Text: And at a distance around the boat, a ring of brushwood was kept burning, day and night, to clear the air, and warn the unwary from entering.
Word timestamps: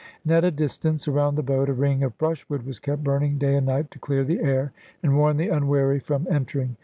And 0.23 0.31
at 0.31 0.43
a 0.43 0.49
distance 0.49 1.07
around 1.07 1.35
the 1.35 1.43
boat, 1.43 1.69
a 1.69 1.73
ring 1.73 2.01
of 2.01 2.17
brushwood 2.17 2.63
was 2.65 2.79
kept 2.79 3.03
burning, 3.03 3.37
day 3.37 3.53
and 3.55 3.67
night, 3.67 3.91
to 3.91 3.99
clear 3.99 4.23
the 4.23 4.39
air, 4.39 4.71
and 5.03 5.15
warn 5.15 5.37
the 5.37 5.49
unwary 5.49 5.99
from 5.99 6.25
entering. 6.27 6.77